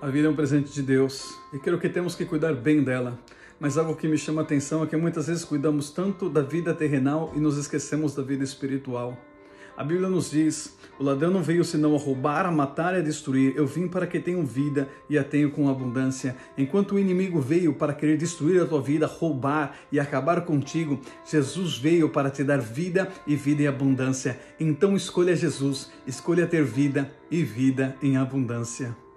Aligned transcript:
A 0.00 0.06
vida 0.10 0.28
é 0.28 0.30
um 0.30 0.36
presente 0.36 0.72
de 0.72 0.80
Deus 0.80 1.36
e 1.52 1.58
creio 1.58 1.76
que 1.76 1.88
temos 1.88 2.14
que 2.14 2.24
cuidar 2.24 2.54
bem 2.54 2.84
dela. 2.84 3.18
Mas 3.58 3.76
algo 3.76 3.96
que 3.96 4.06
me 4.06 4.16
chama 4.16 4.42
a 4.42 4.44
atenção 4.44 4.84
é 4.84 4.86
que 4.86 4.96
muitas 4.96 5.26
vezes 5.26 5.44
cuidamos 5.44 5.90
tanto 5.90 6.30
da 6.30 6.40
vida 6.40 6.72
terrenal 6.72 7.32
e 7.34 7.40
nos 7.40 7.56
esquecemos 7.58 8.14
da 8.14 8.22
vida 8.22 8.44
espiritual. 8.44 9.18
A 9.76 9.82
Bíblia 9.82 10.08
nos 10.08 10.30
diz: 10.30 10.78
o 11.00 11.02
ladrão 11.02 11.32
não 11.32 11.42
veio 11.42 11.64
senão 11.64 11.96
a 11.96 11.98
roubar, 11.98 12.46
a 12.46 12.52
matar 12.52 12.94
e 12.94 12.98
a 12.98 13.02
destruir. 13.02 13.54
Eu 13.56 13.66
vim 13.66 13.88
para 13.88 14.06
que 14.06 14.20
tenham 14.20 14.46
vida 14.46 14.88
e 15.10 15.18
a 15.18 15.24
tenham 15.24 15.50
com 15.50 15.68
abundância. 15.68 16.36
Enquanto 16.56 16.94
o 16.94 16.98
inimigo 17.00 17.40
veio 17.40 17.74
para 17.74 17.92
querer 17.92 18.16
destruir 18.16 18.62
a 18.62 18.66
tua 18.66 18.80
vida, 18.80 19.04
roubar 19.04 19.80
e 19.90 19.98
acabar 19.98 20.42
contigo, 20.42 21.00
Jesus 21.28 21.76
veio 21.76 22.08
para 22.08 22.30
te 22.30 22.44
dar 22.44 22.60
vida 22.60 23.08
e 23.26 23.34
vida 23.34 23.64
em 23.64 23.66
abundância. 23.66 24.38
Então 24.60 24.94
escolha 24.94 25.34
Jesus, 25.34 25.90
escolha 26.06 26.46
ter 26.46 26.62
vida 26.62 27.10
e 27.28 27.42
vida 27.42 27.96
em 28.00 28.16
abundância. 28.16 29.07